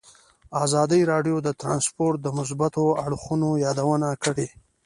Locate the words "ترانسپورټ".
1.61-2.17